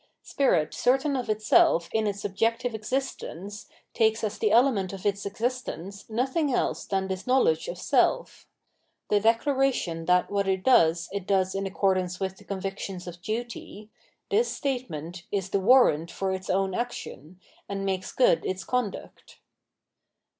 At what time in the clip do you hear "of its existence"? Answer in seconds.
4.93-6.09